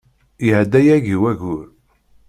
Iɛedda 0.47 0.79
yagi 0.87 1.15
wayyur. 1.21 1.67